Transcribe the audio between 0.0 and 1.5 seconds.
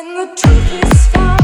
When the truth is found.